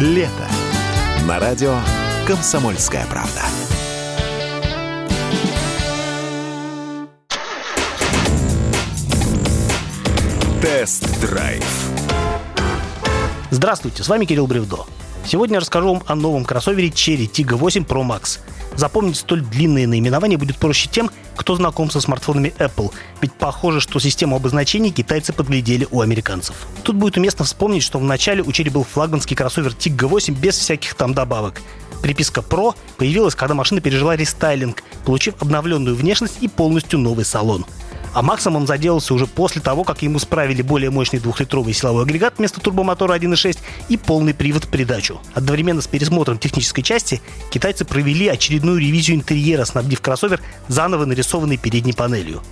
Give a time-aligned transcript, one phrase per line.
[0.00, 0.48] Лето.
[1.28, 1.74] На радио
[2.26, 3.42] «Комсомольская правда».
[10.62, 11.62] Тест-драйв.
[13.50, 14.86] Здравствуйте, с вами Кирилл Бревдо.
[15.26, 18.38] Сегодня я расскажу вам о новом кроссовере Cherry Tiggo 8 Pro Max.
[18.80, 23.98] Запомнить столь длинные наименования будет проще тем, кто знаком со смартфонами Apple, ведь похоже, что
[24.00, 26.66] систему обозначений китайцы подглядели у американцев.
[26.82, 30.56] Тут будет уместно вспомнить, что в начале у Cherry был флагманский кроссовер Tiggo 8 без
[30.56, 31.60] всяких там добавок.
[32.00, 37.66] Приписка Pro появилась, когда машина пережила рестайлинг, получив обновленную внешность и полностью новый салон–
[38.12, 42.38] а Максом он заделался уже после того, как ему справили более мощный двухлитровый силовой агрегат
[42.38, 45.20] вместо турбомотора 1.6 и полный привод в придачу.
[45.34, 47.20] Одновременно с пересмотром технической части
[47.50, 52.42] китайцы провели очередную ревизию интерьера, снабдив кроссовер заново нарисованной передней панелью.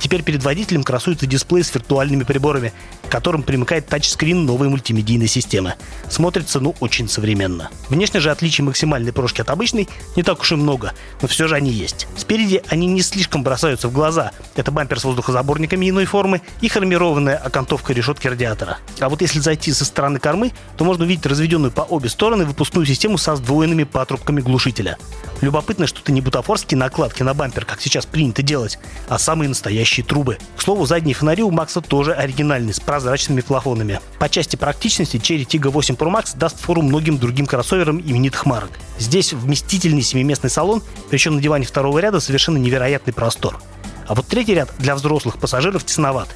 [0.00, 2.72] Теперь перед водителем красуется дисплей с виртуальными приборами,
[3.10, 5.74] которым примыкает тачскрин новой мультимедийной системы.
[6.08, 7.70] Смотрится, ну, очень современно.
[7.90, 11.56] Внешне же отличий максимальной прошки от обычной не так уж и много, но все же
[11.56, 12.06] они есть.
[12.16, 14.30] Спереди они не слишком бросаются в глаза.
[14.56, 18.78] Это бампер с воздухозаборниками иной формы и хромированная окантовка решетки радиатора.
[19.00, 22.86] А вот если зайти со стороны кормы, то можно увидеть разведенную по обе стороны выпускную
[22.86, 24.96] систему со сдвоенными патрубками глушителя.
[25.40, 30.04] Любопытно, что это не бутафорские накладки на бампер, как сейчас принято делать, а самые настоящие
[30.04, 30.38] трубы.
[30.56, 33.98] К слову, задние фонари у Макса тоже оригинальные, с прозрачными плафонами.
[34.18, 38.70] По части практичности Cherry Tiggo 8 Pro Max даст фору многим другим кроссоверам именитых марок.
[38.98, 43.58] Здесь вместительный семиместный салон, причем на диване второго ряда совершенно невероятный простор.
[44.06, 46.28] А вот третий ряд для взрослых пассажиров тесноват.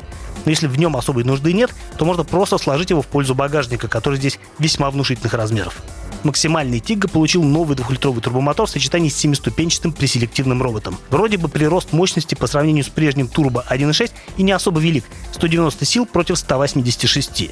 [0.46, 3.86] Но если в нем особой нужды нет, то можно просто сложить его в пользу багажника,
[3.86, 5.82] который здесь весьма внушительных размеров.
[6.24, 10.96] Максимальный Тига получил новый двухлитровый турбомотор в сочетании с семиступенчатым преселективным роботом.
[11.10, 15.84] Вроде бы прирост мощности по сравнению с прежним турбо 1.6 и не особо велик– 190
[15.84, 17.50] сил против 186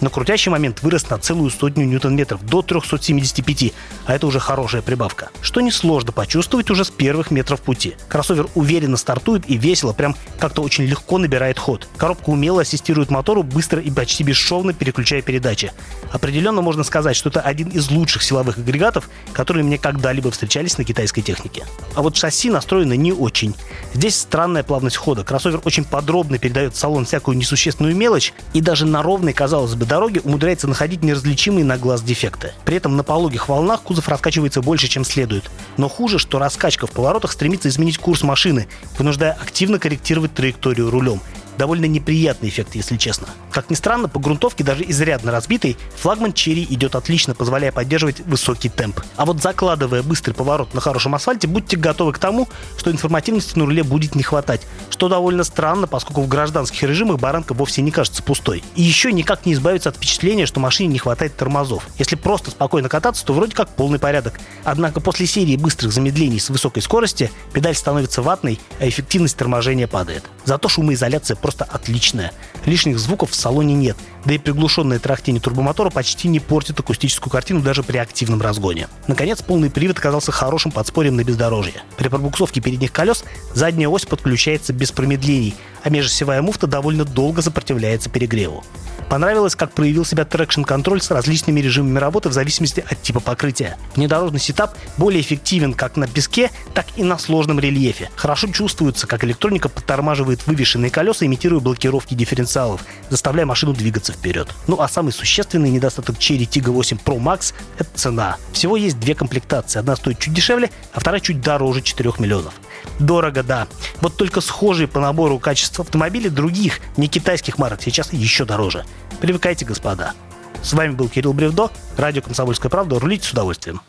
[0.00, 3.72] но крутящий момент вырос на целую сотню ньютон-метров, до 375,
[4.06, 5.30] а это уже хорошая прибавка.
[5.40, 7.96] Что несложно почувствовать уже с первых метров пути.
[8.08, 11.88] Кроссовер уверенно стартует и весело, прям как-то очень легко набирает ход.
[11.96, 15.72] Коробка умело ассистирует мотору, быстро и почти бесшовно переключая передачи.
[16.12, 20.84] Определенно можно сказать, что это один из лучших силовых агрегатов, которые мне когда-либо встречались на
[20.84, 21.66] китайской технике.
[21.94, 23.54] А вот шасси настроено не очень.
[23.94, 25.24] Здесь странная плавность хода.
[25.24, 29.86] Кроссовер очень подробно передает в салон всякую несущественную мелочь, и даже на ровной, казалось бы,
[29.90, 32.52] дороге умудряется находить неразличимые на глаз дефекты.
[32.64, 35.50] При этом на пологих волнах кузов раскачивается больше, чем следует.
[35.76, 41.20] Но хуже, что раскачка в поворотах стремится изменить курс машины, вынуждая активно корректировать траекторию рулем
[41.58, 43.28] довольно неприятный эффект, если честно.
[43.50, 48.68] Как ни странно, по грунтовке, даже изрядно разбитой, флагман Черри идет отлично, позволяя поддерживать высокий
[48.68, 49.00] темп.
[49.16, 53.66] А вот закладывая быстрый поворот на хорошем асфальте, будьте готовы к тому, что информативности на
[53.66, 58.22] руле будет не хватать, что довольно странно, поскольку в гражданских режимах баранка вовсе не кажется
[58.22, 58.62] пустой.
[58.76, 61.86] И еще никак не избавиться от впечатления, что машине не хватает тормозов.
[61.98, 64.40] Если просто спокойно кататься, то вроде как полный порядок.
[64.64, 70.24] Однако после серии быстрых замедлений с высокой скорости педаль становится ватной, а эффективность торможения падает.
[70.44, 72.32] Зато шумоизоляция просто отличная.
[72.64, 77.60] Лишних звуков в салоне нет, да и приглушенное тарахтение турбомотора почти не портит акустическую картину
[77.60, 78.88] даже при активном разгоне.
[79.06, 81.82] Наконец, полный привод оказался хорошим подспорьем на бездорожье.
[81.96, 83.24] При пробуксовке передних колес
[83.54, 88.64] задняя ось подключается без промедлений, а межосевая муфта довольно долго сопротивляется перегреву.
[89.10, 93.76] Понравилось, как проявил себя трекшн-контроль с различными режимами работы в зависимости от типа покрытия.
[93.96, 98.08] Внедорожный сетап более эффективен как на песке, так и на сложном рельефе.
[98.14, 104.54] Хорошо чувствуется, как электроника подтормаживает вывешенные колеса, имитируя блокировки дифференциалов, заставляя машину двигаться вперед.
[104.68, 108.36] Ну а самый существенный недостаток Chery Tiggo 8 Pro Max– это цена.
[108.52, 109.80] Всего есть две комплектации.
[109.80, 112.54] Одна стоит чуть дешевле, а вторая чуть дороже 4 миллионов.
[113.00, 113.66] Дорого, да.
[114.00, 118.84] Вот только схожие по набору качества автомобили других, не китайских марок, сейчас еще дороже.
[119.20, 120.14] Привыкайте, господа.
[120.62, 122.98] С вами был Кирилл Бревдо, радио «Комсомольская правда».
[122.98, 123.80] Рулите с удовольствием.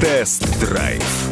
[0.00, 1.23] Тест-драйв